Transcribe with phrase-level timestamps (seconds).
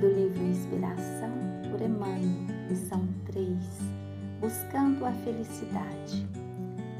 [0.00, 1.32] do livro Inspiração
[1.70, 3.48] por Emmanuel, lição 3,
[4.40, 6.24] Buscando a Felicidade.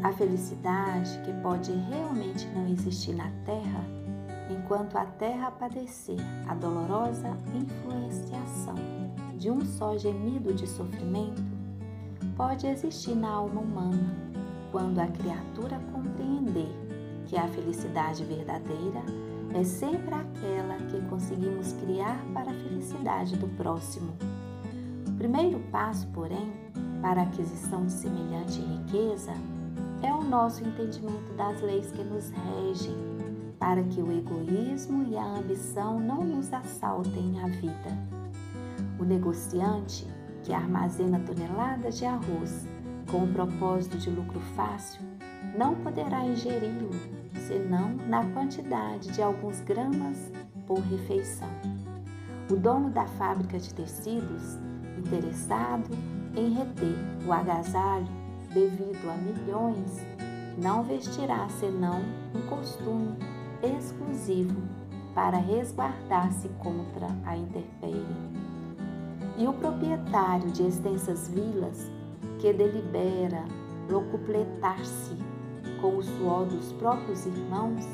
[0.02, 3.84] A felicidade que pode realmente não existir na Terra,
[4.50, 8.74] enquanto a Terra padecer a dolorosa influenciação
[9.36, 11.42] de um só gemido de sofrimento,
[12.36, 14.16] pode existir na alma humana,
[14.72, 16.74] quando a criatura compreender
[17.26, 19.02] que a felicidade verdadeira
[19.54, 20.97] é sempre aquela que
[21.28, 24.14] conseguimos criar para a felicidade do próximo.
[25.06, 26.50] O primeiro passo, porém,
[27.02, 29.32] para a aquisição de semelhante riqueza
[30.02, 32.96] é o nosso entendimento das leis que nos regem,
[33.58, 37.98] para que o egoísmo e a ambição não nos assaltem a vida.
[38.98, 40.06] O negociante,
[40.42, 42.66] que armazena toneladas de arroz
[43.10, 45.02] com o propósito de lucro fácil,
[45.58, 46.90] não poderá ingeri-lo
[47.46, 50.32] senão na quantidade de alguns gramas
[50.68, 51.48] por refeição.
[52.50, 54.58] O dono da fábrica de tecidos,
[54.96, 55.88] interessado
[56.36, 58.06] em reter o agasalho
[58.52, 59.98] devido a milhões,
[60.62, 62.00] não vestirá senão
[62.34, 63.16] um costume
[63.62, 64.60] exclusivo
[65.14, 68.06] para resguardar-se contra a intempérie.
[69.36, 71.90] E o proprietário de extensas vilas,
[72.38, 73.44] que delibera
[73.90, 75.16] locupletar-se
[75.80, 77.84] com o suor dos próprios irmãos,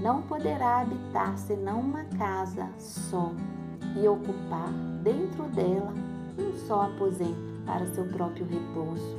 [0.00, 3.32] não poderá habitar senão uma casa só
[3.96, 5.92] e ocupar dentro dela
[6.38, 9.16] um só aposento para seu próprio repouso.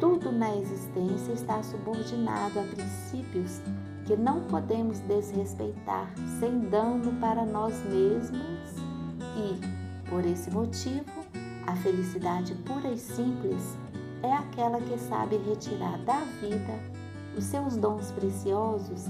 [0.00, 3.60] Tudo na existência está subordinado a princípios
[4.04, 8.74] que não podemos desrespeitar sem dano para nós mesmos
[9.36, 11.24] e, por esse motivo,
[11.66, 13.78] a felicidade pura e simples
[14.22, 16.78] é aquela que sabe retirar da vida
[17.36, 19.08] os seus dons preciosos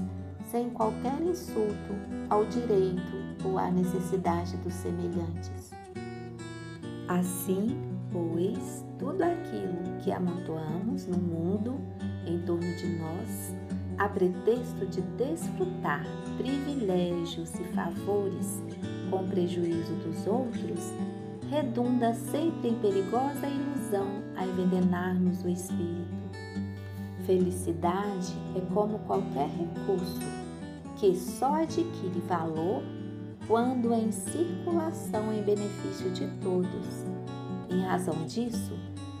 [0.55, 1.93] sem qualquer insulto
[2.29, 5.73] ao direito ou à necessidade dos semelhantes.
[7.09, 7.77] Assim,
[8.09, 11.75] pois, tudo aquilo que amontoamos no mundo
[12.25, 13.53] em torno de nós,
[13.97, 16.05] a pretexto de desfrutar
[16.37, 18.63] privilégios e favores
[19.09, 20.93] com prejuízo dos outros,
[21.49, 26.15] redunda sempre em perigosa ilusão a envenenar-nos o espírito.
[27.25, 30.44] Felicidade é como qualquer recurso
[30.95, 32.83] que só adquire valor
[33.47, 37.05] quando é em circulação em benefício de todos.
[37.69, 38.73] Em razão disso,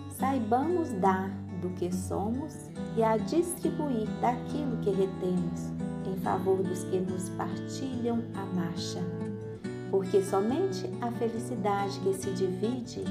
[0.09, 1.29] saibamos dar
[1.61, 5.71] do que somos e a distribuir daquilo que retemos
[6.05, 9.01] em favor dos que nos partilham a marcha
[9.95, 13.03] porque somente a felicidade que se divide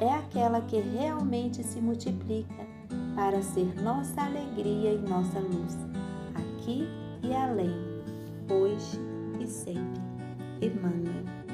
[0.00, 2.64] é aquela que realmente se multiplica
[3.16, 5.76] para ser nossa alegria e nossa luz,
[6.36, 6.88] aqui
[7.24, 7.74] e além,
[8.50, 8.98] hoje
[9.40, 10.02] e sempre.
[10.60, 11.47] Emmanuel.